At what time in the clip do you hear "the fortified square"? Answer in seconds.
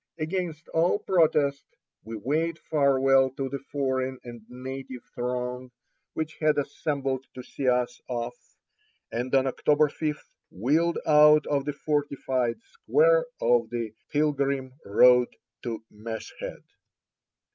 11.65-13.27